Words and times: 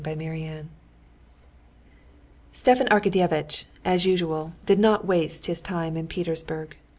Chapter 0.03 0.15
20 0.15 0.61
Stepan 2.51 2.87
Arkadyevitch, 2.87 3.65
as 3.85 4.07
usual, 4.07 4.53
did 4.65 4.79
not 4.79 5.05
waste 5.05 5.45
his 5.45 5.61
time 5.61 5.95
in 5.95 6.07
Petersburg. 6.07 6.75